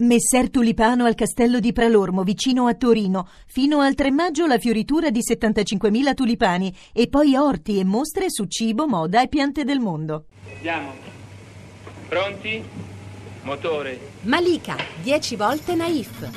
Messer 0.00 0.48
Tulipano 0.48 1.06
al 1.06 1.16
castello 1.16 1.58
di 1.58 1.72
Pralormo, 1.72 2.22
vicino 2.22 2.68
a 2.68 2.74
Torino. 2.74 3.26
Fino 3.48 3.80
al 3.80 3.94
3 3.94 4.12
maggio 4.12 4.46
la 4.46 4.56
fioritura 4.56 5.10
di 5.10 5.18
75.000 5.28 6.14
tulipani 6.14 6.72
e 6.92 7.08
poi 7.08 7.34
orti 7.34 7.80
e 7.80 7.84
mostre 7.84 8.26
su 8.28 8.44
cibo, 8.44 8.86
moda 8.86 9.20
e 9.22 9.26
piante 9.26 9.64
del 9.64 9.80
mondo. 9.80 10.26
Andiamo. 10.54 10.92
Pronti? 12.06 12.62
Motore. 13.42 13.98
Malika, 14.20 14.76
10 15.02 15.34
volte 15.34 15.74
naif. 15.74 16.30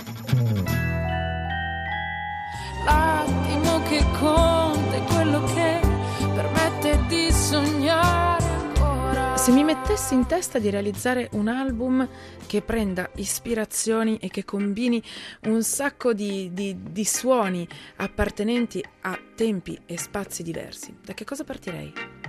L'attimo 2.84 3.80
che 3.84 4.04
conta 4.18 4.96
è 4.96 5.04
quello 5.04 5.44
che 5.54 5.61
Se 9.52 9.58
mi 9.58 9.66
mettessi 9.66 10.14
in 10.14 10.28
testa 10.28 10.60
di 10.60 10.70
realizzare 10.70 11.28
un 11.34 11.50
album 11.50 12.08
che 12.48 12.62
prenda 12.62 13.10
ispirazioni 13.16 14.16
e 14.16 14.30
che 14.30 14.46
combini 14.46 15.04
un 15.42 15.62
sacco 15.62 16.14
di, 16.14 16.52
di, 16.54 16.78
di 16.82 17.04
suoni 17.04 17.68
appartenenti 17.98 18.82
a 19.02 19.20
tempi 19.36 19.78
e 19.86 19.98
spazi 19.98 20.42
diversi, 20.42 20.96
da 21.04 21.14
che 21.14 21.26
cosa 21.26 21.44
partirei? 21.44 22.21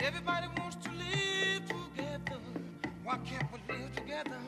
Everybody 0.00 0.46
wants 0.58 0.76
to 0.86 0.90
live 0.92 1.66
together. 1.68 2.40
Why 3.04 3.18
can't 3.24 3.46
we 3.52 3.74
live 3.74 3.96
together? 3.96 4.38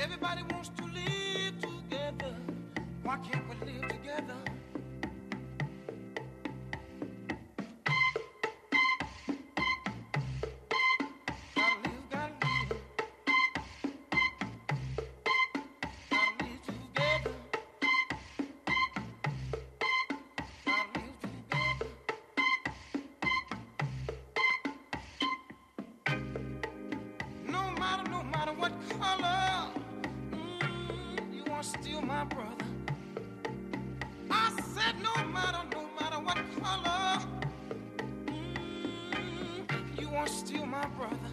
Everybody 0.00 0.42
wants 0.52 0.68
to 0.76 0.84
live 0.84 1.60
together. 1.60 2.36
Why 3.02 3.16
can't 3.18 3.44
we 3.48 3.72
live 3.72 3.88
together? 3.88 4.36
Gotta 28.30 29.22
live, 29.22 29.47
still 31.68 32.00
my 32.00 32.24
brother. 32.24 32.64
I 34.30 34.50
said 34.74 34.94
no 35.02 35.14
matter, 35.26 35.64
no 35.74 35.84
matter 36.00 36.20
what 36.20 36.38
color, 36.62 37.20
mm, 38.26 40.00
you 40.00 40.08
are 40.16 40.26
still 40.26 40.64
my 40.64 40.86
brother. 40.88 41.32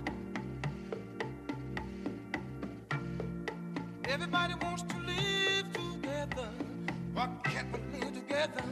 Everybody 4.06 4.56
wants 4.62 4.84
to 4.84 4.98
live 5.00 5.74
together. 5.74 6.50
Why 7.14 7.30
can't 7.46 7.68
we 7.74 8.00
live 8.02 8.14
together? 8.14 8.64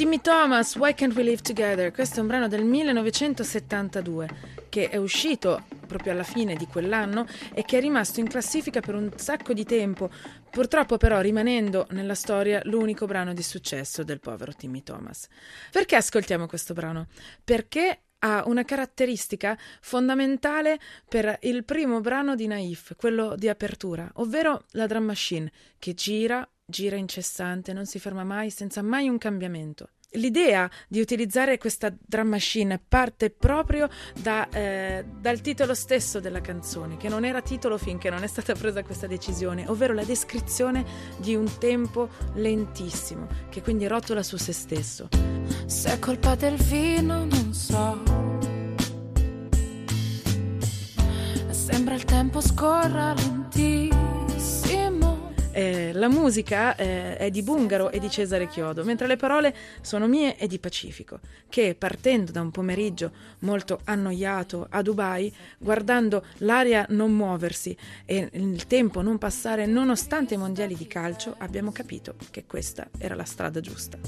Timmy 0.00 0.22
Thomas, 0.22 0.76
Why 0.76 0.94
Can't 0.94 1.14
We 1.14 1.22
Live 1.22 1.42
Together? 1.42 1.92
Questo 1.92 2.16
è 2.16 2.22
un 2.22 2.26
brano 2.26 2.48
del 2.48 2.64
1972 2.64 4.28
che 4.70 4.88
è 4.88 4.96
uscito 4.96 5.64
proprio 5.86 6.12
alla 6.12 6.22
fine 6.22 6.54
di 6.54 6.66
quell'anno 6.66 7.26
e 7.52 7.64
che 7.66 7.76
è 7.76 7.80
rimasto 7.82 8.18
in 8.18 8.26
classifica 8.26 8.80
per 8.80 8.94
un 8.94 9.12
sacco 9.16 9.52
di 9.52 9.66
tempo, 9.66 10.08
purtroppo 10.48 10.96
però 10.96 11.20
rimanendo 11.20 11.86
nella 11.90 12.14
storia 12.14 12.62
l'unico 12.64 13.04
brano 13.04 13.34
di 13.34 13.42
successo 13.42 14.02
del 14.02 14.20
povero 14.20 14.54
Timmy 14.54 14.82
Thomas. 14.82 15.28
Perché 15.70 15.96
ascoltiamo 15.96 16.46
questo 16.46 16.72
brano? 16.72 17.08
Perché 17.44 18.04
ha 18.20 18.44
una 18.46 18.64
caratteristica 18.64 19.54
fondamentale 19.82 20.78
per 21.10 21.38
il 21.42 21.62
primo 21.64 22.00
brano 22.00 22.34
di 22.34 22.46
Naif, 22.46 22.94
quello 22.96 23.34
di 23.36 23.50
apertura, 23.50 24.10
ovvero 24.14 24.64
la 24.70 24.86
drum 24.86 25.04
machine 25.04 25.52
che 25.78 25.92
gira, 25.92 26.48
gira 26.70 26.96
incessante, 26.96 27.74
non 27.74 27.84
si 27.84 27.98
ferma 27.98 28.24
mai, 28.24 28.50
senza 28.50 28.80
mai 28.82 29.08
un 29.08 29.18
cambiamento. 29.18 29.90
l'idea 30.12 30.68
di 30.88 31.00
utilizzare 31.00 31.58
questa 31.58 31.92
drum 32.00 32.28
machine 32.28 32.80
parte 32.86 33.30
proprio 33.30 33.88
da, 34.20 34.48
eh, 34.48 35.04
dal 35.20 35.40
titolo 35.40 35.74
stesso 35.74 36.20
della 36.20 36.40
canzone, 36.40 36.96
che 36.96 37.08
non 37.08 37.24
era 37.24 37.42
titolo 37.42 37.78
finché 37.78 38.10
non 38.10 38.22
è 38.22 38.26
stata 38.26 38.54
presa 38.54 38.82
questa 38.82 39.06
decisione, 39.06 39.64
ovvero 39.68 39.92
la 39.92 40.04
descrizione 40.04 40.84
di 41.18 41.34
un 41.34 41.58
tempo 41.58 42.08
lentissimo, 42.34 43.28
che 43.48 43.62
quindi 43.62 43.86
rotola 43.86 44.22
su 44.22 44.36
se 44.36 44.52
stesso. 44.52 45.08
Se 45.66 45.92
è 45.92 45.98
colpa 45.98 46.34
del 46.34 46.56
vino, 46.56 47.24
non 47.24 47.54
so. 47.54 48.02
Sembra 51.50 51.94
il 51.94 52.04
tempo 52.04 52.40
scorra 52.40 53.14
lentissimo. 53.14 53.79
La 56.00 56.08
musica 56.08 56.74
eh, 56.76 57.18
è 57.18 57.28
di 57.28 57.42
Bungaro 57.42 57.90
e 57.90 57.98
di 57.98 58.08
Cesare 58.08 58.48
Chiodo, 58.48 58.84
mentre 58.84 59.06
le 59.06 59.16
parole 59.16 59.54
sono 59.82 60.06
mie 60.06 60.34
e 60.38 60.46
di 60.46 60.58
Pacifico, 60.58 61.20
che 61.50 61.74
partendo 61.74 62.32
da 62.32 62.40
un 62.40 62.50
pomeriggio 62.50 63.12
molto 63.40 63.80
annoiato 63.84 64.66
a 64.70 64.80
Dubai, 64.80 65.30
guardando 65.58 66.24
l'aria 66.38 66.86
non 66.88 67.12
muoversi 67.12 67.76
e 68.06 68.30
il 68.32 68.66
tempo 68.66 69.02
non 69.02 69.18
passare 69.18 69.66
nonostante 69.66 70.32
i 70.32 70.38
mondiali 70.38 70.74
di 70.74 70.86
calcio, 70.86 71.34
abbiamo 71.36 71.70
capito 71.70 72.14
che 72.30 72.46
questa 72.46 72.88
era 72.96 73.14
la 73.14 73.24
strada 73.24 73.60
giusta. 73.60 73.98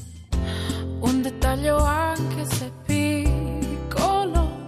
Un 1.01 1.21
dettaglio 1.21 1.77
anche 1.77 2.47
se 2.47 2.73
piccolo. 2.87 4.67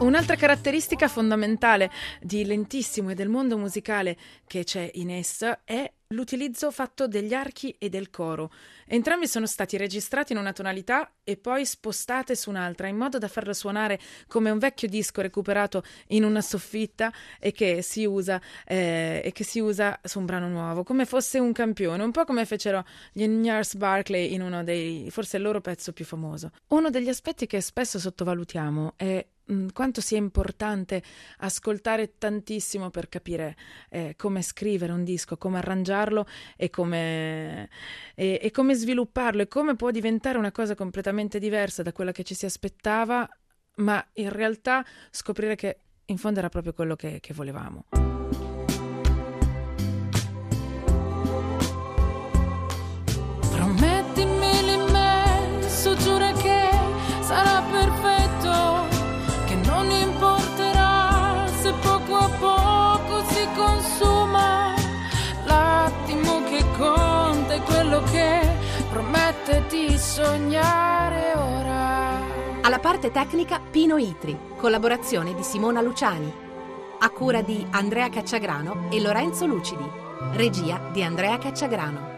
Un'altra 0.00 0.34
caratteristica 0.34 1.06
fondamentale 1.06 1.92
di 2.20 2.44
Lentissimo 2.44 3.10
e 3.10 3.14
del 3.14 3.28
mondo 3.28 3.56
musicale 3.56 4.16
che 4.48 4.64
c'è 4.64 4.90
in 4.94 5.10
essa 5.10 5.60
è 5.62 5.88
l'utilizzo 6.08 6.70
fatto 6.70 7.08
degli 7.08 7.34
archi 7.34 7.74
e 7.78 7.88
del 7.88 8.10
coro. 8.10 8.50
Entrambi 8.86 9.26
sono 9.26 9.46
stati 9.46 9.76
registrati 9.76 10.32
in 10.32 10.38
una 10.38 10.52
tonalità 10.52 11.10
e 11.24 11.36
poi 11.36 11.66
spostate 11.66 12.36
su 12.36 12.50
un'altra, 12.50 12.86
in 12.86 12.96
modo 12.96 13.18
da 13.18 13.26
farlo 13.26 13.52
suonare 13.52 13.98
come 14.28 14.50
un 14.50 14.58
vecchio 14.58 14.88
disco 14.88 15.20
recuperato 15.20 15.82
in 16.08 16.22
una 16.22 16.40
soffitta 16.40 17.12
e 17.40 17.50
che 17.50 17.82
si 17.82 18.04
usa, 18.04 18.40
eh, 18.64 19.20
e 19.24 19.32
che 19.32 19.42
si 19.42 19.58
usa 19.58 19.98
su 20.04 20.20
un 20.20 20.26
brano 20.26 20.48
nuovo, 20.48 20.84
come 20.84 21.04
fosse 21.04 21.40
un 21.40 21.52
campione, 21.52 22.04
un 22.04 22.12
po' 22.12 22.24
come 22.24 22.44
fecero 22.44 22.84
gli 23.12 23.26
Nars 23.26 23.74
Barclay 23.74 24.32
in 24.32 24.42
uno 24.42 24.62
dei, 24.62 25.10
forse 25.10 25.38
il 25.38 25.42
loro 25.42 25.60
pezzo 25.60 25.92
più 25.92 26.04
famoso. 26.04 26.52
Uno 26.68 26.90
degli 26.90 27.08
aspetti 27.08 27.46
che 27.46 27.60
spesso 27.60 27.98
sottovalutiamo 27.98 28.94
è 28.96 29.26
mh, 29.46 29.68
quanto 29.72 30.00
sia 30.00 30.18
importante 30.18 31.02
ascoltare 31.38 32.16
tantissimo 32.18 32.90
per 32.90 33.08
capire 33.08 33.56
eh, 33.90 34.14
come 34.16 34.42
scrivere 34.42 34.92
un 34.92 35.02
disco, 35.02 35.36
come 35.36 35.60
arrangiarlo 35.96 36.26
e 36.56 36.70
come, 36.70 37.68
e, 38.14 38.38
e 38.42 38.50
come 38.50 38.74
svilupparlo 38.74 39.42
e 39.42 39.48
come 39.48 39.76
può 39.76 39.90
diventare 39.90 40.38
una 40.38 40.52
cosa 40.52 40.74
completamente 40.74 41.38
diversa 41.38 41.82
da 41.82 41.92
quella 41.92 42.12
che 42.12 42.24
ci 42.24 42.34
si 42.34 42.44
aspettava, 42.44 43.28
ma 43.76 44.04
in 44.14 44.30
realtà 44.30 44.84
scoprire 45.10 45.54
che 45.54 45.78
in 46.06 46.18
fondo 46.18 46.38
era 46.38 46.48
proprio 46.48 46.72
quello 46.72 46.94
che, 46.94 47.18
che 47.20 47.34
volevamo. 47.34 47.86
Sognare 70.16 71.34
ora. 71.34 72.62
Alla 72.62 72.78
parte 72.78 73.10
tecnica 73.10 73.60
Pino 73.60 73.98
Itri, 73.98 74.34
collaborazione 74.56 75.34
di 75.34 75.42
Simona 75.42 75.82
Luciani. 75.82 76.32
A 77.00 77.10
cura 77.10 77.42
di 77.42 77.66
Andrea 77.72 78.08
Cacciagrano 78.08 78.88
e 78.90 78.98
Lorenzo 79.02 79.44
Lucidi. 79.44 79.86
Regia 80.32 80.88
di 80.90 81.02
Andrea 81.02 81.36
Cacciagrano. 81.36 82.15